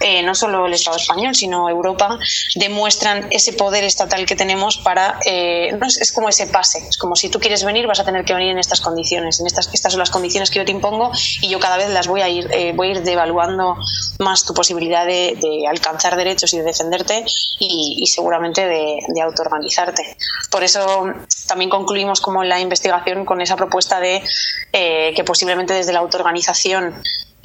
[0.00, 2.18] eh, no solo el Estado español, sino Europa
[2.54, 5.18] demuestran ese poder estatal que tenemos para...
[5.24, 8.34] Eh, es, como ese pase, es como si tú quieres venir vas a tener que
[8.34, 11.58] venir en estas condiciones, en estas, son las condiciones que yo te impongo y yo
[11.60, 13.76] cada vez las voy a ir, eh, voy a ir devaluando
[14.18, 15.36] más tu posibilidad de,
[15.68, 17.24] alcanzar derechos y de defenderte
[17.58, 20.16] y, seguramente de, de autoorganizarte.
[20.50, 21.06] Por eso
[21.48, 24.20] también con concluimos como la investigación con esa propuesta de
[24.72, 26.94] que posiblemente desde la autoorganización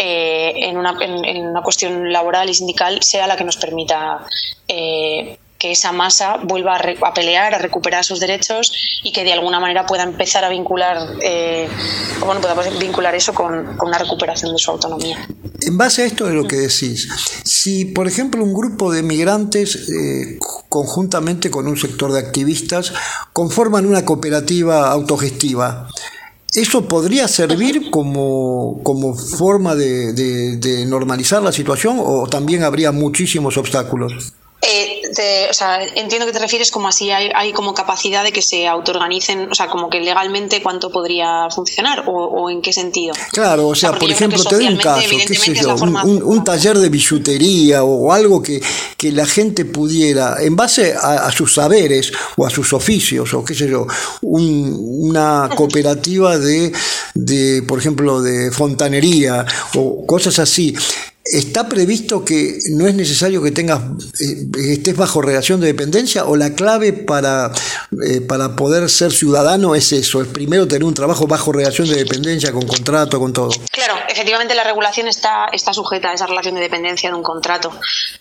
[0.04, 4.26] eh, en, una, en, una, cuestión laboral y sindical sea la que nos permita
[4.68, 9.60] eh, que esa masa vuelva a, pelear, a recuperar sus derechos y que de alguna
[9.60, 11.70] manera pueda empezar a vincular, eh,
[12.26, 15.28] bueno, pueda vincular eso con, con, una recuperación de su autonomía.
[15.62, 17.08] En base a esto de lo que decís,
[17.46, 19.88] si por ejemplo un grupo de migrantes
[20.68, 22.92] conjuntamente con un sector de activistas
[23.34, 25.88] conforman una cooperativa autogestiva,
[26.54, 33.58] ¿Eso podría servir como, como forma de, de, normalizar la situación o también habría muchísimos
[33.58, 34.34] obstáculos?
[34.64, 35.02] Eh,
[35.50, 38.68] o sea, entiendo que te refieres como así hay, hay, como capacidad de que se
[38.68, 43.16] autoorganicen, o sea, como que legalmente cuánto podría funcionar o, en qué sentido.
[43.32, 46.90] Claro, o sea, por ejemplo, te doy un caso, qué sé yo, un, taller de
[46.90, 48.62] bisutería o, algo que,
[48.98, 53.56] que, la gente pudiera, en base a, sus saberes o a sus oficios o qué
[53.56, 53.88] sé yo,
[54.22, 56.72] una cooperativa de,
[57.16, 59.46] de, por ejemplo, de fontanería
[59.76, 60.76] o cosas así,
[61.24, 63.80] ¿Está previsto que no es necesario que tengas
[64.20, 67.52] eh, estés bajo relación de dependencia o la clave para,
[68.08, 71.96] eh, para poder ser ciudadano es eso, es primero tener un trabajo bajo relación de
[71.96, 73.52] dependencia, con contrato, con todo?
[73.72, 77.72] Claro, efectivamente la regulación está, está sujeta a esa relación de dependencia de un contrato,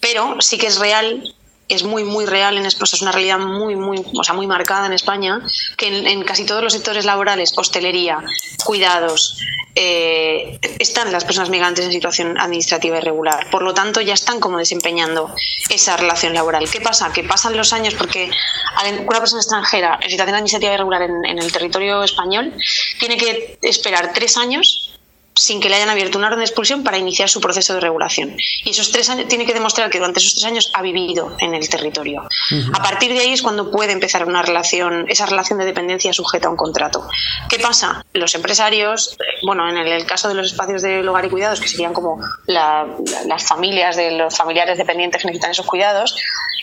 [0.01, 1.35] pero sí que es real
[1.71, 4.87] es muy, muy real, en, España, es una realidad muy, muy, o sea, muy marcada
[4.87, 5.41] en España,
[5.77, 8.19] que en, casi todos los sectores laborales, hostelería,
[8.65, 9.39] cuidados,
[9.77, 13.49] eh, están las personas migrantes en situación administrativa irregular.
[13.51, 15.33] Por lo tanto, ya están como desempeñando
[15.69, 16.69] esa relación laboral.
[16.69, 17.13] ¿Qué pasa?
[17.13, 18.31] Que pasan los años porque
[19.07, 22.53] una persona extranjera en situación administrativa irregular en el territorio español
[22.99, 24.90] tiene que esperar tres años
[25.41, 28.37] sin que le hayan abierto una orden de expulsión para iniciar su proceso de regulación.
[28.63, 31.55] Y esos tres años tiene que demostrar que durante esos tres años ha vivido en
[31.55, 32.29] el territorio.
[32.75, 36.49] A partir de ahí es cuando puede empezar una relación, esa relación de dependencia sujeta
[36.49, 37.09] a un contrato.
[37.49, 38.05] ¿Qué pasa?
[38.13, 41.95] Los empresarios, bueno, en el, caso de los espacios de hogar y cuidados, que serían
[41.95, 46.17] como las familias de los familiares dependientes que necesitan esos cuidados,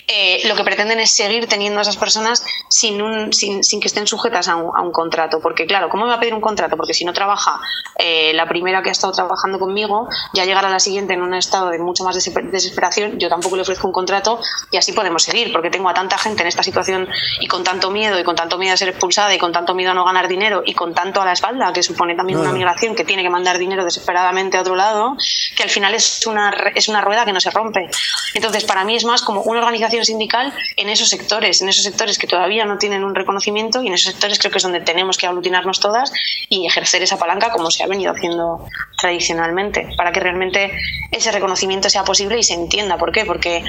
[0.09, 3.87] eh, lo que pretenden es seguir teniendo a esas personas sin, un, sin, sin que
[3.87, 5.41] estén sujetas a un, contrato.
[5.41, 6.77] Porque, claro, ¿cómo me va a pedir un contrato?
[6.77, 7.59] Porque si no trabaja
[7.99, 11.69] eh, la primera que ha estado trabajando conmigo, ya llegará la siguiente en un estado
[11.69, 14.39] de mucha más desesperación, yo tampoco le ofrezco un contrato
[14.71, 17.07] y así podemos seguir, porque tengo a tanta gente en esta situación
[17.39, 19.91] y con tanto miedo, y con tanto miedo a ser expulsada, y con tanto miedo
[19.91, 22.95] a no ganar dinero, y con tanto a la espalda, que supone también una migración
[22.95, 25.15] que tiene que mandar dinero desesperadamente a otro lado,
[25.55, 27.89] que al final es una, es una rueda que no se rompe.
[28.33, 32.17] Entonces, para mí es más como una organización sindical en esos sectores, en esos sectores
[32.17, 35.17] que todavía no tienen un reconocimiento y en esos sectores creo que es donde tenemos
[35.17, 36.11] que aglutinarnos todas
[36.49, 38.56] y ejercer esa palanca como se ha venido haciendo
[38.97, 40.71] tradicionalmente, para que realmente
[41.11, 42.97] ese reconocimiento sea posible y se entienda.
[42.97, 43.25] ¿Por qué?
[43.25, 43.63] Porque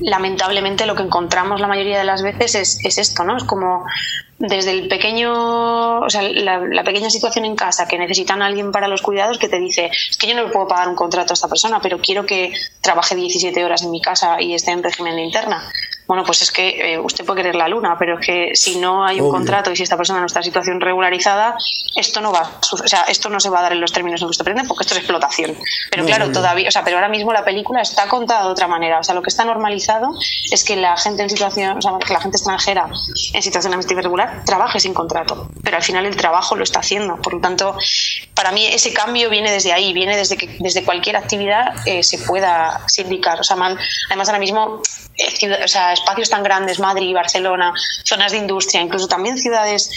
[0.00, 3.36] lamentablemente lo que encontramos la mayoría de las veces es, es esto, ¿no?
[3.36, 3.84] Es como
[4.40, 8.88] desde el pequeño, o sea, la, pequeña situación en casa que necesitan a alguien para
[8.88, 11.34] los cuidados que te dice, es que yo no le puedo pagar un contrato a
[11.34, 15.16] esta persona, pero quiero que trabaje 17 horas en mi casa y esté en régimen
[15.16, 15.62] de interna
[16.10, 19.06] bueno, pues es que eh, usted puede querer la luna, pero es que si no
[19.06, 21.56] hay un contrato y si esta persona no está en situación regularizada,
[21.94, 24.26] esto no va, o sea, esto no se va a dar en los términos en
[24.26, 25.56] que usted pretende, porque esto es explotación.
[25.88, 28.98] Pero claro, todavía, o sea, pero ahora mismo la película está contada de otra manera.
[28.98, 30.10] O sea, lo que está normalizado
[30.50, 32.86] es que la gente en situación, o sea, que la gente extranjera
[33.32, 37.18] en situación administrativa irregular trabaje sin contrato, pero al final el trabajo lo está haciendo.
[37.22, 37.76] Por lo tanto,
[38.34, 42.18] para mí ese cambio viene desde ahí, viene desde que desde cualquier actividad eh, se
[42.18, 43.38] pueda sindicar.
[43.38, 43.56] O sea,
[44.08, 44.82] además ahora mismo
[45.64, 47.72] o sea, espacios tan grandes, Madrid, Barcelona,
[48.04, 49.90] zonas de industria, incluso también ciudades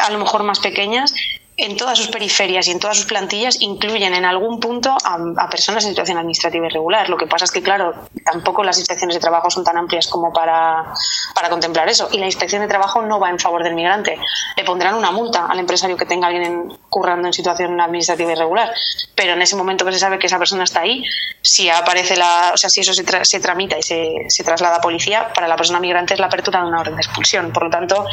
[0.00, 1.14] a lo mejor más pequeñas,
[1.58, 5.84] en todas sus periferias y en todas sus plantillas incluyen en algún punto a, personas
[5.84, 7.10] en situación administrativa irregular.
[7.10, 7.94] Lo que pasa es que, claro,
[8.24, 10.94] tampoco las inspecciones de trabajo son tan amplias como para,
[11.34, 12.08] para contemplar eso.
[12.12, 14.16] Y la inspección de trabajo no va en favor del migrante.
[14.56, 18.72] Le pondrán una multa al empresario que tenga a alguien currando en situación administrativa irregular.
[19.14, 21.04] Pero en ese momento que se sabe que esa persona está ahí,
[21.42, 24.80] si aparece la, o sea, si eso se, se tramita y se, se traslada a
[24.80, 27.52] policía, para la persona migrante es la apertura de una orden de expulsión.
[27.52, 28.06] Por lo tanto,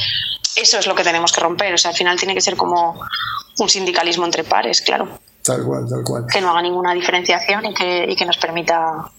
[0.55, 1.73] eso es lo que tenemos que romper.
[1.73, 2.99] O sea, al final tiene que ser como
[3.59, 5.19] un sindicalismo entre pares, claro.
[5.43, 6.25] Tal cual, tal cual.
[6.31, 9.11] Que no haga ninguna diferenciación y que, y que nos permita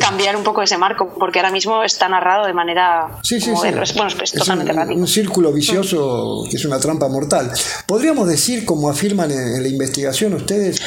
[0.00, 3.82] cambiar un poco ese marco, porque ahora mismo está narrado de manera sí, sí, bueno,
[3.82, 7.50] es, totalmente un, un, círculo vicioso que es una trampa mortal.
[7.86, 10.80] Podríamos decir, como afirman en, la investigación ustedes,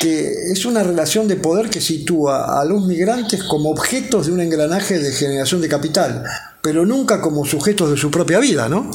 [0.00, 4.40] que es una relación de poder que sitúa a los migrantes como objetos de un
[4.40, 6.24] engranaje de generación de capital,
[6.62, 8.90] pero nunca como sujetos de su propia vida, ¿no?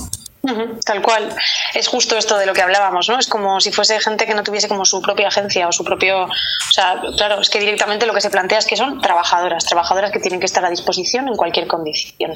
[0.85, 1.33] Tal cual.
[1.73, 3.17] Es justo esto de lo que hablábamos, ¿no?
[3.17, 6.25] Es como si fuese gente que no tuviese como su propia agencia o su propio...
[6.25, 10.11] O sea, claro, es que directamente lo que se plantea es que son trabajadoras, trabajadoras
[10.11, 12.33] que tienen que estar a disposición en cualquier condición.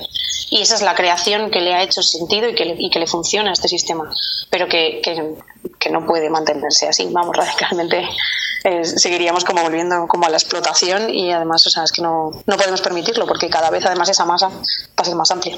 [0.49, 2.99] Y esa es la creación que le ha hecho sentido y que le, y que
[2.99, 4.09] le funciona a este sistema,
[4.49, 7.07] pero que, que, no puede mantenerse así.
[7.11, 8.07] Vamos, radicalmente
[8.63, 12.31] eh, seguiríamos como volviendo como a la explotación y además, o sea, es que no,
[12.45, 14.53] no podemos permitirlo porque cada vez además esa masa va
[14.97, 15.57] a ser más amplia.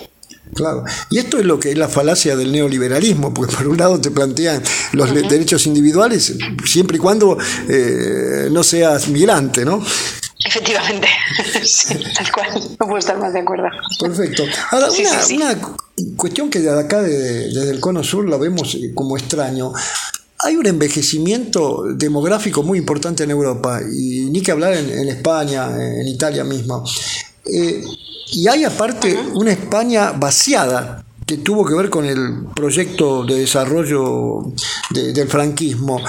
[0.53, 0.83] Claro.
[1.09, 4.11] Y esto es lo que es la falacia del neoliberalismo, porque por un lado te
[4.11, 4.61] plantean
[4.93, 6.35] los derechos individuales
[6.65, 9.83] siempre y cuando eh, no seas migrante, ¿no?
[10.45, 11.07] Efectivamente,
[11.63, 12.47] sí, tal cual,
[12.79, 13.65] no puedo estar más de acuerdo.
[13.99, 14.45] Perfecto.
[14.71, 15.57] Ahora, una,
[16.15, 19.73] cuestión que de acá, desde el Cono Sur, la vemos eh, como extraño.
[20.39, 26.07] Hay un envejecimiento demográfico muy importante en Europa, y ni que hablar en, España, en
[26.07, 26.81] Italia misma.
[27.51, 27.83] Eh,
[28.31, 34.51] y hay aparte una España vaciada que tuvo que ver con el proyecto de desarrollo
[34.89, 36.01] del franquismo.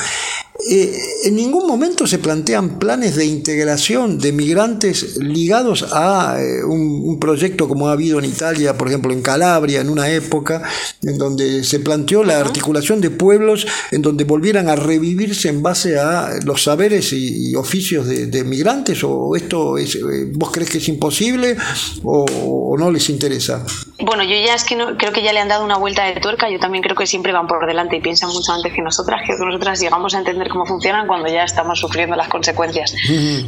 [0.73, 7.19] Eh, en ningún momento se plantean planes de integración de migrantes ligados a eh, un,
[7.19, 10.63] proyecto como ha habido en Italia, por ejemplo en Calabria, en una época
[11.03, 15.99] en donde se planteó la articulación de pueblos en donde volvieran a revivirse en base
[15.99, 20.89] a los saberes y, oficios de, migrantes, o esto es, eh, vos crees que es
[20.89, 21.57] imposible
[22.05, 23.67] o, no les interesa?
[23.99, 26.19] Bueno, yo ya es que no, creo que ya le han dado una vuelta de
[26.21, 29.21] tuerca, yo también creo que siempre van por delante y piensan mucho antes que nosotras,
[29.27, 32.95] creo que nosotras llegamos a entender cómo funcionan cuando ya estamos sufriendo las consecuencias.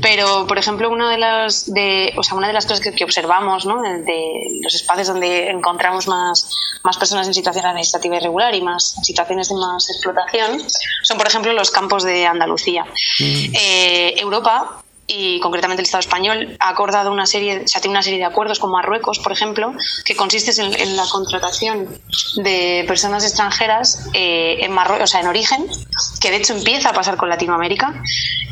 [0.01, 3.67] Pero, por ejemplo, una de las, de, o sea, una de las cosas que, observamos
[3.67, 3.83] ¿no?
[3.83, 6.49] de los espacios donde encontramos más,
[6.83, 10.61] más personas en situación administrativa irregular y más situaciones de más explotación
[11.03, 12.87] son, por ejemplo, los campos de Andalucía.
[13.21, 14.82] Eh, Europa
[15.15, 18.25] y concretamente el Estado español ha acordado una serie, o sea, tiene una serie de
[18.25, 21.89] acuerdos con Marruecos, por ejemplo, que consiste en, la contratación
[22.37, 25.67] de personas extranjeras eh, en Marruecos, o sea, en origen,
[26.21, 28.03] que de hecho empieza a pasar con Latinoamérica,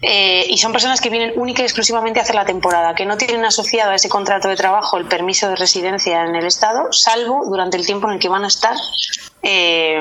[0.02, 3.16] eh, y son personas que vienen única y exclusivamente a hacer la temporada, que no
[3.16, 7.44] tienen asociado a ese contrato de trabajo el permiso de residencia en el Estado, salvo
[7.46, 8.76] durante el tiempo en el que van a estar
[9.42, 10.00] eh,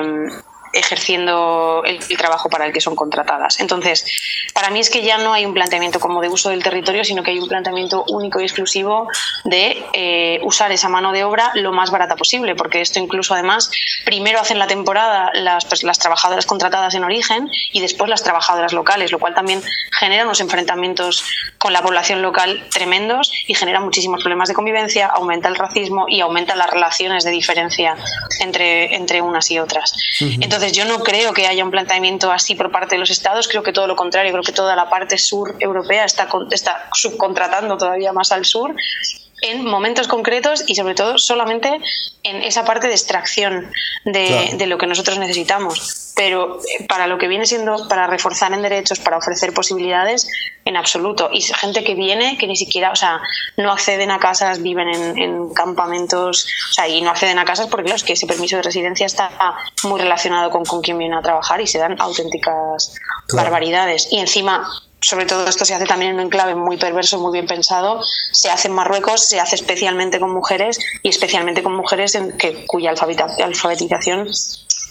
[0.72, 3.60] ejerciendo el, trabajo para el que son contratadas.
[3.60, 4.04] Entonces,
[4.52, 7.22] para mí es que ya no hay un planteamiento como de uso del territorio, sino
[7.22, 9.08] que hay un planteamiento único y exclusivo
[9.44, 13.70] de eh, usar esa mano de obra lo más barata posible, porque esto incluso además,
[14.04, 18.72] primero hacen la temporada las, pues, las trabajadoras contratadas en origen y después las trabajadoras
[18.72, 19.62] locales, lo cual también
[19.98, 21.24] genera unos enfrentamientos
[21.58, 26.20] con la población local tremendos y genera muchísimos problemas de convivencia, aumenta el racismo y
[26.20, 27.96] aumenta las relaciones de diferencia
[28.40, 29.94] entre, entre unas y otras.
[30.20, 33.48] Entonces, entonces, yo no creo que haya un planteamiento así por parte de los Estados,
[33.48, 37.78] creo que todo lo contrario, creo que toda la parte sur europea está, está subcontratando
[37.78, 38.74] todavía más al sur
[39.42, 41.80] en momentos concretos y sobre todo solamente
[42.22, 43.72] en esa parte de extracción
[44.04, 46.12] de, lo que nosotros necesitamos.
[46.14, 50.28] Pero eh, para lo que viene siendo, para reforzar en derechos, para ofrecer posibilidades,
[50.64, 51.30] en absoluto.
[51.32, 53.20] Y gente que viene, que ni siquiera, o sea,
[53.56, 57.84] no acceden a casas, viven en, campamentos, o sea, y no acceden a casas porque,
[57.84, 59.30] claro, es que ese permiso de residencia está
[59.84, 62.94] muy relacionado con, con quien viene a trabajar y se dan auténticas
[63.32, 64.08] barbaridades.
[64.10, 64.68] Y encima,
[65.00, 68.50] sobre todo esto se hace también en un enclave muy perverso, muy bien pensado, se
[68.50, 72.90] hace en Marruecos, se hace especialmente con mujeres y especialmente con mujeres en que, cuya
[72.90, 74.28] alfabetización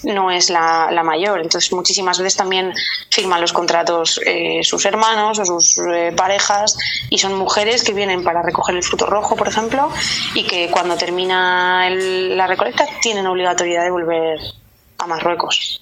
[0.03, 1.41] no es la, mayor.
[1.41, 2.73] Entonces, muchísimas veces también
[3.09, 6.77] firman los contratos eh, sus hermanos o sus eh, parejas
[7.09, 9.89] y son mujeres que vienen para recoger el fruto rojo, por ejemplo,
[10.33, 14.39] y que cuando termina la recolecta tienen obligatoriedad de volver
[14.99, 15.81] a Marruecos.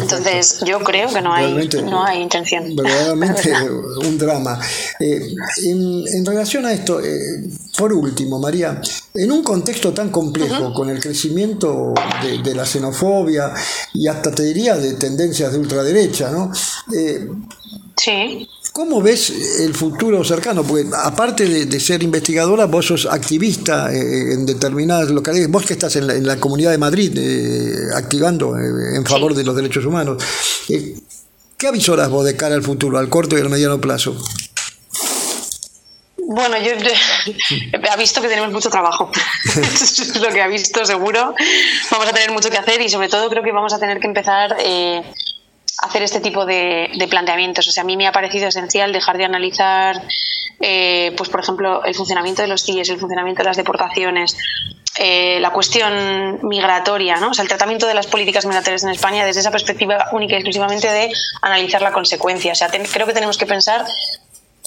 [0.00, 2.74] Entonces, yo creo que no hay, no hay intención.
[2.74, 3.52] Verdaderamente
[4.06, 4.58] un drama.
[4.98, 7.44] Eh, en, relación a esto, eh,
[7.76, 8.80] por último, María,
[9.14, 13.52] en un contexto tan complejo, con el crecimiento de, la xenofobia
[13.94, 16.50] y hasta te diría de tendencias de ultraderecha, ¿no?
[16.96, 17.28] Eh,
[17.98, 18.48] sí.
[18.72, 19.30] ¿Cómo ves
[19.60, 20.62] el futuro cercano?
[20.62, 25.96] Porque aparte de, ser investigadora, vos sos activista eh, en determinadas localidades, vos que estás
[25.96, 30.22] en la, Comunidad de Madrid eh, activando eh, en favor de los derechos humanos.
[31.56, 34.16] ¿Qué avisoras vos de cara al futuro, al corto y al mediano plazo?
[36.30, 39.10] Bueno, yo he visto que tenemos mucho trabajo.
[39.44, 41.34] es lo que ha visto, seguro.
[41.90, 44.06] Vamos a tener mucho que hacer y sobre todo creo que vamos a tener que
[44.06, 44.56] empezar
[45.82, 47.68] hacer este tipo de, planteamientos.
[47.68, 50.02] O sea, a mí me ha parecido esencial dejar de analizar,
[50.60, 54.36] eh, pues por ejemplo, el funcionamiento de los CIES, el funcionamiento de las deportaciones,
[55.00, 57.30] eh, la cuestión migratoria, ¿no?
[57.30, 60.38] o sea, el tratamiento de las políticas migratorias en España desde esa perspectiva única y
[60.38, 62.50] exclusivamente de analizar la consecuencia.
[62.52, 63.84] O sea, creo que tenemos que pensar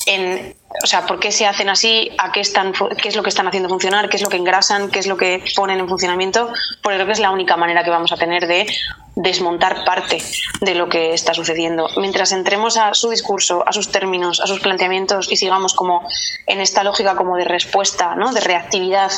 [0.05, 3.29] en, o sea, por qué se hacen así, a qué, están, qué es lo que
[3.29, 6.51] están haciendo funcionar, qué es lo que engrasan, qué es lo que ponen en funcionamiento,
[6.81, 8.67] porque creo que es la única manera que vamos a tener de
[9.15, 10.17] desmontar parte
[10.61, 11.89] de lo que está sucediendo.
[11.97, 16.07] Mientras entremos a su discurso, a sus términos, a sus planteamientos y sigamos como
[16.47, 18.31] en esta lógica como de respuesta, ¿no?
[18.31, 19.11] de reactividad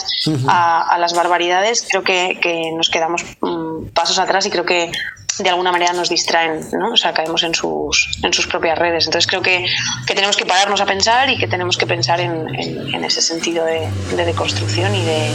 [0.48, 4.92] a, las barbaridades, creo que, que nos quedamos mm, pasos atrás y creo que
[5.40, 6.94] de alguna manera nos distraen, ¿no?
[6.94, 9.06] O sea, caemos en sus, en sus propias redes.
[9.06, 9.66] Entonces creo que,
[10.06, 13.66] que tenemos que pararnos a pensar y que tenemos que pensar en, en, ese sentido
[13.66, 15.32] de, de deconstrucción y de,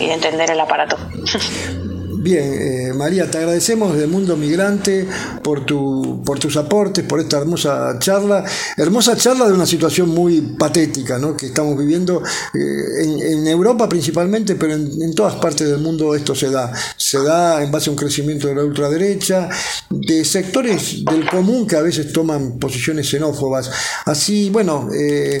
[0.00, 0.98] y de entender el aparato.
[2.20, 5.06] Bien, eh, María, te agradecemos de Mundo Migrante
[5.40, 8.44] por, tu, por tus aportes, por esta hermosa charla.
[8.76, 11.36] Hermosa charla de una situación muy patética ¿no?
[11.36, 12.20] que estamos viviendo
[12.54, 16.72] eh, en, Europa principalmente, pero en, todas partes del mundo esto se da.
[16.96, 19.48] Se da en base a un crecimiento de la ultraderecha,
[19.88, 23.70] de sectores del común que a veces toman posiciones xenófobas.
[24.06, 25.40] Así, bueno, eh,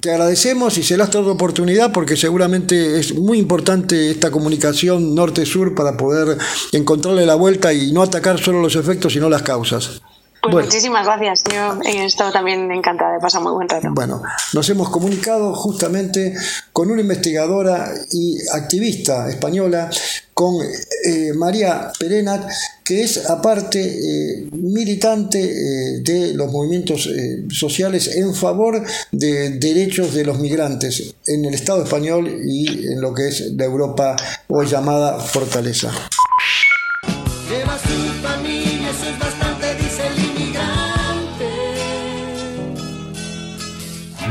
[0.00, 5.96] te agradecemos y serás toda oportunidad porque seguramente es muy importante esta comunicación norte-sur para
[5.96, 6.38] poder
[6.72, 10.02] encontrarle la vuelta y no atacar solo los efectos sino las causas.
[10.50, 11.42] Pues muchísimas gracias.
[11.52, 13.88] Yo he estado también encantada de pasar muy buen rato.
[13.92, 14.22] Bueno,
[14.52, 16.34] nos hemos comunicado justamente
[16.72, 19.90] con una investigadora y activista española,
[20.34, 20.56] con
[21.04, 22.50] eh, María Perenat,
[22.82, 27.08] que es aparte eh, militante eh, de los movimientos
[27.50, 28.82] sociales en favor
[29.12, 33.64] de derechos de los migrantes en el Estado español y en lo que es la
[33.64, 34.16] Europa
[34.48, 35.92] hoy llamada Fortaleza.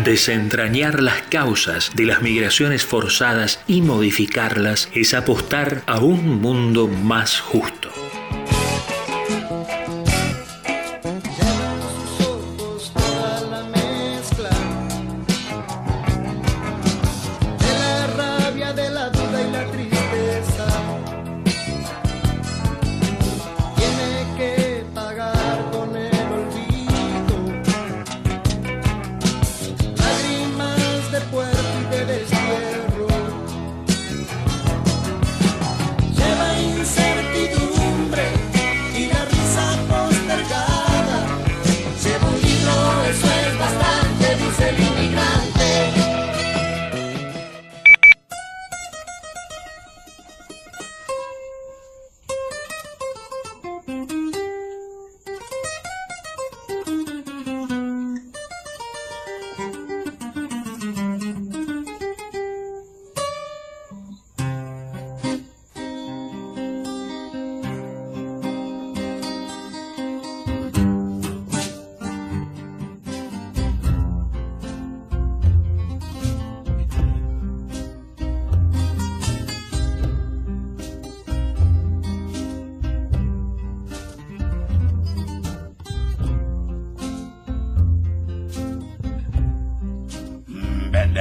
[0.03, 7.39] Desentrañar las causas de las migraciones forzadas y modificarlas es apostar a un mundo más
[7.39, 7.82] justo.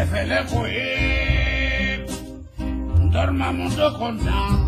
[0.03, 0.73] jefe de fui,
[3.13, 4.59] dormamos dos con nada,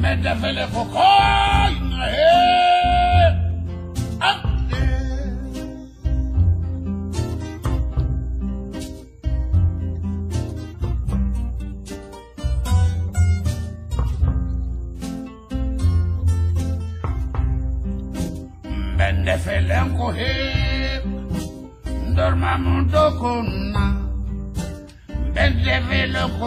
[0.00, 1.51] me te felejo con.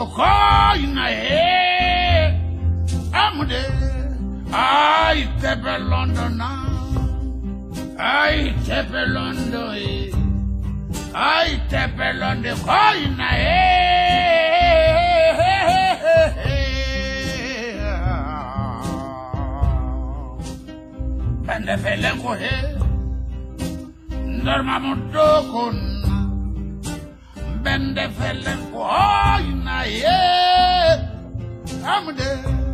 [0.06, 0.96] hole in.
[3.14, 3.40] I'm.
[4.54, 7.96] I step London now.
[8.00, 10.12] I step London.
[11.14, 13.86] I step London hole in the head.
[21.48, 22.76] And the fellow go here.
[24.44, 25.00] Dormamos
[25.52, 25.85] con
[27.76, 31.10] and the fellas for all you know, yeah.
[31.84, 32.65] I'm there.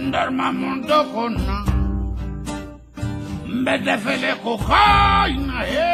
[0.07, 1.65] ndarma mundokona
[3.47, 5.86] mbedefele kukaina hii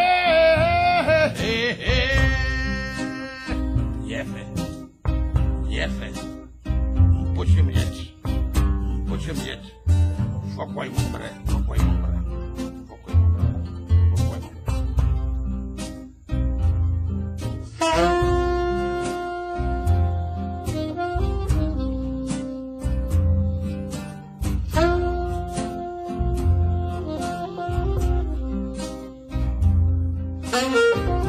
[30.53, 31.22] Y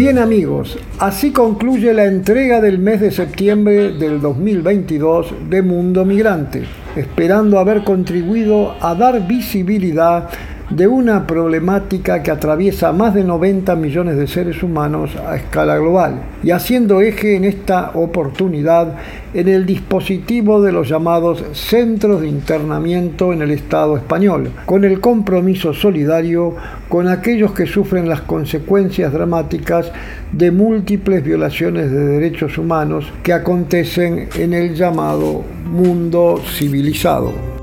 [0.00, 6.62] bien amigos, así concluye la entrega del mes de septiembre del 2022 de Mundo Migrante,
[6.96, 10.30] esperando haber contribuido a dar visibilidad
[10.70, 16.22] de una problemática que atraviesa más de 90 millones de seres humanos a escala global
[16.44, 18.94] y haciendo eje en esta oportunidad
[19.34, 25.00] en el dispositivo de los llamados centros de internamiento en el Estado español, con el
[25.00, 26.54] compromiso solidario
[26.88, 29.90] con aquellos que sufren las consecuencias dramáticas
[30.32, 37.59] de múltiples violaciones de derechos humanos que acontecen en el llamado mundo civilizado.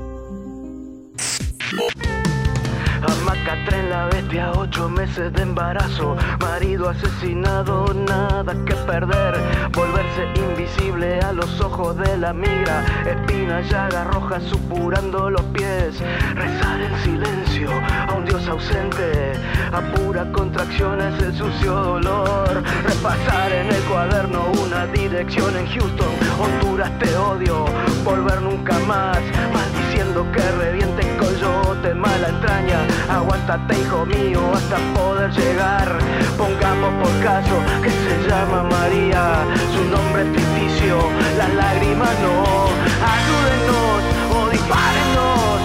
[4.38, 9.34] Amacatre en la bestia, ocho meses de embarazo, marido asesinado, nada que perder,
[9.72, 16.00] volverse invisible a los ojos de la migra, espina, llaga roja supurando los pies,
[16.34, 17.70] rezar en silencio
[18.08, 19.32] a un dios ausente,
[19.72, 26.14] a pura contracción es el sucio dolor, repasar en el cuaderno una dirección en Houston,
[26.40, 27.64] Honduras te odio,
[28.04, 29.18] volver nunca más,
[29.52, 31.07] maldiciendo que reviente
[31.78, 35.98] coyote, mala entraña, aguántate hijo mío hasta poder llegar,
[36.36, 40.98] pongamos por caso que se llama María, su nombre es ficticio,
[41.36, 42.68] las lágrimas no,
[43.16, 44.02] ayúdenos
[44.34, 45.60] o dispárenos,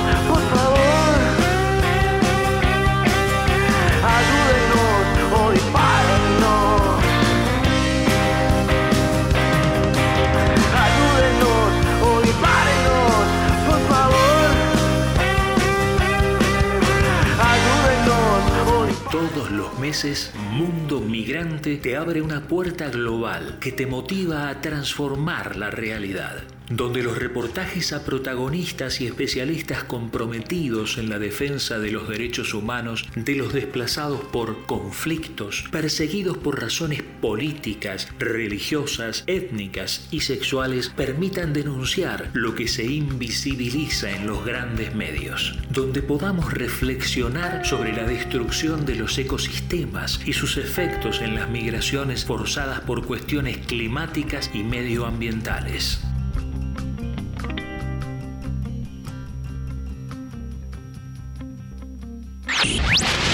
[19.32, 25.56] Todos los meses, Mundo Migrante te abre una puerta global que te motiva a transformar
[25.56, 32.08] la realidad, donde los reportajes a protagonistas y especialistas comprometidos en la defensa de los
[32.08, 40.90] derechos humanos de los desplazados por conflictos, perseguidos por razones políticas, religiosas, étnicas y sexuales,
[40.90, 48.04] permitan denunciar lo que se invisibiliza en los grandes medios, donde podamos reflexionar sobre la
[48.04, 54.64] destrucción de los ecosistemas y sus efectos en las migraciones forzadas por cuestiones climáticas y
[54.64, 56.00] medioambientales.
[62.64, 63.33] Rocky.